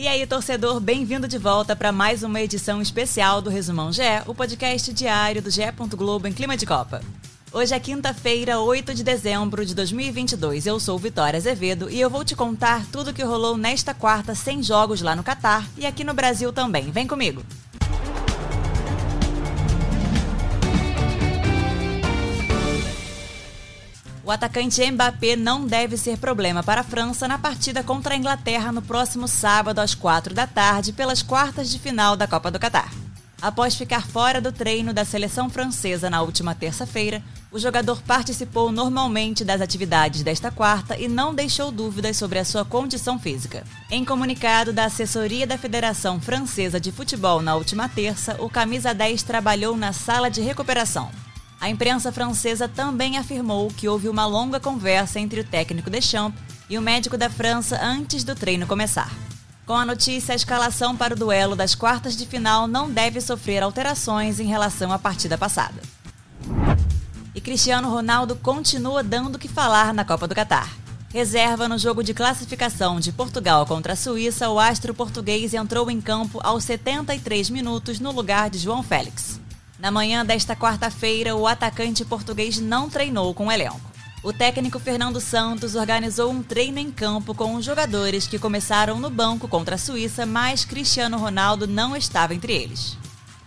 E 0.00 0.08
aí, 0.08 0.26
torcedor, 0.26 0.80
bem-vindo 0.80 1.28
de 1.28 1.36
volta 1.36 1.76
para 1.76 1.92
mais 1.92 2.22
uma 2.22 2.40
edição 2.40 2.80
especial 2.80 3.42
do 3.42 3.50
Resumão 3.50 3.92
GE, 3.92 4.00
o 4.26 4.34
podcast 4.34 4.94
diário 4.94 5.42
do 5.42 5.50
GE. 5.50 5.60
Globo 5.94 6.26
em 6.26 6.32
clima 6.32 6.56
de 6.56 6.64
Copa. 6.64 7.02
Hoje 7.52 7.74
é 7.74 7.78
quinta-feira, 7.78 8.60
8 8.60 8.94
de 8.94 9.04
dezembro 9.04 9.62
de 9.66 9.74
2022. 9.74 10.64
Eu 10.66 10.80
sou 10.80 10.98
Vitória 10.98 11.36
Azevedo 11.36 11.90
e 11.90 12.00
eu 12.00 12.08
vou 12.08 12.24
te 12.24 12.34
contar 12.34 12.86
tudo 12.90 13.10
o 13.10 13.12
que 13.12 13.22
rolou 13.22 13.58
nesta 13.58 13.92
quarta 13.92 14.34
sem 14.34 14.62
jogos 14.62 15.02
lá 15.02 15.14
no 15.14 15.22
Catar 15.22 15.68
e 15.76 15.84
aqui 15.84 16.02
no 16.02 16.14
Brasil 16.14 16.50
também. 16.50 16.90
Vem 16.90 17.06
comigo! 17.06 17.44
O 24.22 24.30
atacante 24.30 24.88
Mbappé 24.90 25.34
não 25.34 25.66
deve 25.66 25.96
ser 25.96 26.18
problema 26.18 26.62
para 26.62 26.82
a 26.82 26.84
França 26.84 27.26
na 27.26 27.38
partida 27.38 27.82
contra 27.82 28.14
a 28.14 28.16
Inglaterra 28.16 28.70
no 28.70 28.82
próximo 28.82 29.26
sábado 29.26 29.78
às 29.78 29.94
4 29.94 30.34
da 30.34 30.46
tarde 30.46 30.92
pelas 30.92 31.22
quartas 31.22 31.70
de 31.70 31.78
final 31.78 32.16
da 32.16 32.26
Copa 32.26 32.50
do 32.50 32.58
Catar. 32.58 32.92
Após 33.40 33.74
ficar 33.74 34.06
fora 34.06 34.38
do 34.38 34.52
treino 34.52 34.92
da 34.92 35.02
seleção 35.02 35.48
francesa 35.48 36.10
na 36.10 36.20
última 36.20 36.54
terça-feira, 36.54 37.22
o 37.50 37.58
jogador 37.58 38.02
participou 38.02 38.70
normalmente 38.70 39.42
das 39.44 39.62
atividades 39.62 40.22
desta 40.22 40.50
quarta 40.50 40.98
e 40.98 41.08
não 41.08 41.34
deixou 41.34 41.72
dúvidas 41.72 42.18
sobre 42.18 42.38
a 42.38 42.44
sua 42.44 42.66
condição 42.66 43.18
física. 43.18 43.64
Em 43.90 44.04
comunicado 44.04 44.74
da 44.74 44.84
assessoria 44.84 45.46
da 45.46 45.56
Federação 45.56 46.20
Francesa 46.20 46.78
de 46.78 46.92
Futebol 46.92 47.40
na 47.40 47.56
última 47.56 47.88
terça, 47.88 48.36
o 48.38 48.50
camisa 48.50 48.92
10 48.92 49.22
trabalhou 49.22 49.74
na 49.74 49.94
sala 49.94 50.30
de 50.30 50.42
recuperação. 50.42 51.10
A 51.60 51.68
imprensa 51.68 52.10
francesa 52.10 52.66
também 52.66 53.18
afirmou 53.18 53.68
que 53.68 53.86
houve 53.86 54.08
uma 54.08 54.24
longa 54.24 54.58
conversa 54.58 55.20
entre 55.20 55.40
o 55.40 55.44
técnico 55.44 55.90
Deschamps 55.90 56.40
e 56.70 56.78
o 56.78 56.82
médico 56.82 57.18
da 57.18 57.28
França 57.28 57.78
antes 57.82 58.24
do 58.24 58.34
treino 58.34 58.66
começar. 58.66 59.12
Com 59.66 59.74
a 59.74 59.84
notícia, 59.84 60.32
a 60.32 60.36
escalação 60.36 60.96
para 60.96 61.14
o 61.14 61.16
duelo 61.16 61.54
das 61.54 61.74
quartas 61.74 62.16
de 62.16 62.26
final 62.26 62.66
não 62.66 62.90
deve 62.90 63.20
sofrer 63.20 63.62
alterações 63.62 64.40
em 64.40 64.46
relação 64.46 64.90
à 64.90 64.98
partida 64.98 65.36
passada. 65.36 65.82
E 67.34 67.40
Cristiano 67.42 67.90
Ronaldo 67.90 68.34
continua 68.36 69.02
dando 69.02 69.34
o 69.34 69.38
que 69.38 69.46
falar 69.46 69.92
na 69.92 70.04
Copa 70.04 70.26
do 70.26 70.34
Catar. 70.34 70.68
Reserva 71.12 71.68
no 71.68 71.76
jogo 71.76 72.02
de 72.02 72.14
classificação 72.14 72.98
de 72.98 73.12
Portugal 73.12 73.66
contra 73.66 73.92
a 73.92 73.96
Suíça, 73.96 74.48
o 74.48 74.58
astro 74.58 74.94
português 74.94 75.52
entrou 75.52 75.90
em 75.90 76.00
campo 76.00 76.40
aos 76.42 76.64
73 76.64 77.50
minutos 77.50 78.00
no 78.00 78.12
lugar 78.12 78.48
de 78.48 78.58
João 78.58 78.82
Félix. 78.82 79.39
Na 79.80 79.90
manhã 79.90 80.26
desta 80.26 80.54
quarta-feira, 80.54 81.34
o 81.34 81.46
atacante 81.46 82.04
português 82.04 82.58
não 82.58 82.90
treinou 82.90 83.32
com 83.32 83.46
o 83.46 83.52
elenco. 83.52 83.80
O 84.22 84.30
técnico 84.30 84.78
Fernando 84.78 85.18
Santos 85.22 85.74
organizou 85.74 86.30
um 86.30 86.42
treino 86.42 86.78
em 86.78 86.90
campo 86.90 87.34
com 87.34 87.54
os 87.54 87.64
jogadores 87.64 88.26
que 88.26 88.38
começaram 88.38 89.00
no 89.00 89.08
banco 89.08 89.48
contra 89.48 89.76
a 89.76 89.78
Suíça, 89.78 90.26
mas 90.26 90.66
Cristiano 90.66 91.16
Ronaldo 91.16 91.66
não 91.66 91.96
estava 91.96 92.34
entre 92.34 92.52
eles. 92.52 92.98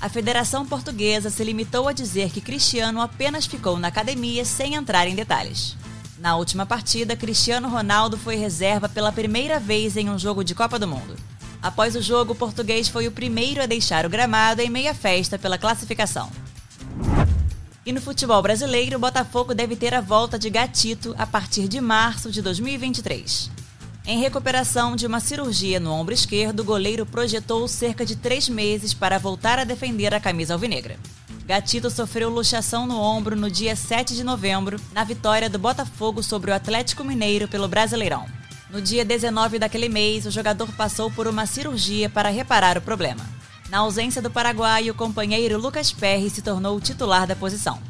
A 0.00 0.08
Federação 0.08 0.66
Portuguesa 0.66 1.30
se 1.30 1.44
limitou 1.44 1.86
a 1.86 1.92
dizer 1.92 2.30
que 2.30 2.40
Cristiano 2.40 3.00
apenas 3.00 3.46
ficou 3.46 3.78
na 3.78 3.86
academia 3.86 4.44
sem 4.44 4.74
entrar 4.74 5.06
em 5.06 5.14
detalhes. 5.14 5.76
Na 6.18 6.34
última 6.34 6.66
partida, 6.66 7.14
Cristiano 7.14 7.68
Ronaldo 7.68 8.18
foi 8.18 8.34
reserva 8.34 8.88
pela 8.88 9.12
primeira 9.12 9.60
vez 9.60 9.96
em 9.96 10.10
um 10.10 10.18
jogo 10.18 10.42
de 10.42 10.56
Copa 10.56 10.76
do 10.76 10.88
Mundo. 10.88 11.14
Após 11.62 11.96
o 11.96 12.02
jogo, 12.02 12.32
o 12.32 12.36
português 12.36 12.88
foi 12.88 13.06
o 13.06 13.12
primeiro 13.12 13.62
a 13.62 13.66
deixar 13.66 14.06
o 14.06 14.10
gramado 14.10 14.60
em 14.60 14.70
meia 14.70 14.94
festa 14.94 15.38
pela 15.38 15.58
classificação. 15.58 16.30
E 17.84 17.92
no 17.92 18.00
futebol 18.00 18.42
brasileiro, 18.42 18.96
o 18.96 19.00
Botafogo 19.00 19.54
deve 19.54 19.76
ter 19.76 19.94
a 19.94 20.00
volta 20.00 20.38
de 20.38 20.50
Gatito 20.50 21.14
a 21.16 21.26
partir 21.26 21.68
de 21.68 21.80
março 21.80 22.30
de 22.30 22.42
2023. 22.42 23.50
Em 24.04 24.20
recuperação 24.20 24.94
de 24.94 25.06
uma 25.06 25.18
cirurgia 25.18 25.80
no 25.80 25.92
ombro 25.92 26.14
esquerdo, 26.14 26.60
o 26.60 26.64
goleiro 26.64 27.04
projetou 27.04 27.66
cerca 27.66 28.06
de 28.06 28.14
três 28.14 28.48
meses 28.48 28.94
para 28.94 29.18
voltar 29.18 29.58
a 29.58 29.64
defender 29.64 30.14
a 30.14 30.20
camisa 30.20 30.54
alvinegra. 30.54 30.96
Gatito 31.44 31.90
sofreu 31.90 32.28
luxação 32.28 32.86
no 32.86 33.00
ombro 33.00 33.36
no 33.36 33.48
dia 33.48 33.76
7 33.76 34.14
de 34.14 34.24
novembro, 34.24 34.80
na 34.92 35.04
vitória 35.04 35.48
do 35.48 35.58
Botafogo 35.58 36.22
sobre 36.22 36.50
o 36.50 36.54
Atlético 36.54 37.04
Mineiro 37.04 37.46
pelo 37.46 37.68
Brasileirão. 37.68 38.26
No 38.68 38.82
dia 38.82 39.04
19 39.04 39.60
daquele 39.60 39.88
mês, 39.88 40.26
o 40.26 40.30
jogador 40.30 40.70
passou 40.72 41.08
por 41.10 41.28
uma 41.28 41.46
cirurgia 41.46 42.10
para 42.10 42.30
reparar 42.30 42.76
o 42.76 42.80
problema. 42.80 43.24
Na 43.70 43.78
ausência 43.78 44.20
do 44.20 44.30
paraguaio, 44.30 44.92
o 44.92 44.96
companheiro 44.96 45.58
Lucas 45.58 45.92
Perry 45.92 46.28
se 46.30 46.42
tornou 46.42 46.76
o 46.76 46.80
titular 46.80 47.26
da 47.26 47.36
posição. 47.36 47.80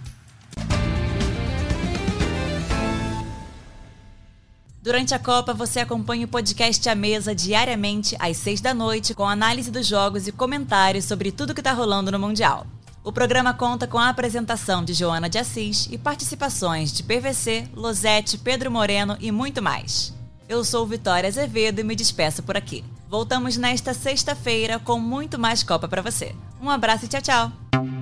Durante 4.82 5.14
a 5.14 5.18
Copa, 5.18 5.52
você 5.52 5.80
acompanha 5.80 6.26
o 6.26 6.28
podcast 6.28 6.88
A 6.88 6.94
Mesa 6.94 7.34
diariamente 7.34 8.14
às 8.20 8.36
seis 8.36 8.60
da 8.60 8.72
noite, 8.72 9.14
com 9.14 9.28
análise 9.28 9.70
dos 9.70 9.86
jogos 9.86 10.28
e 10.28 10.32
comentários 10.32 11.06
sobre 11.06 11.32
tudo 11.32 11.54
que 11.54 11.60
está 11.60 11.72
rolando 11.72 12.12
no 12.12 12.18
Mundial. 12.18 12.66
O 13.02 13.10
programa 13.10 13.52
conta 13.52 13.86
com 13.86 13.98
a 13.98 14.08
apresentação 14.08 14.84
de 14.84 14.92
Joana 14.92 15.28
de 15.28 15.38
Assis 15.38 15.88
e 15.90 15.98
participações 15.98 16.92
de 16.92 17.02
PVC, 17.02 17.68
Losete, 17.74 18.38
Pedro 18.38 18.70
Moreno 18.70 19.16
e 19.20 19.32
muito 19.32 19.60
mais. 19.62 20.15
Eu 20.48 20.64
sou 20.64 20.86
Vitória 20.86 21.28
Azevedo 21.28 21.80
e 21.80 21.84
me 21.84 21.96
despeço 21.96 22.42
por 22.42 22.56
aqui. 22.56 22.84
Voltamos 23.08 23.56
nesta 23.56 23.92
sexta-feira 23.92 24.78
com 24.78 24.98
muito 24.98 25.38
mais 25.38 25.62
Copa 25.62 25.88
para 25.88 26.02
você. 26.02 26.34
Um 26.60 26.70
abraço 26.70 27.04
e 27.04 27.08
tchau, 27.08 27.22
tchau! 27.22 27.95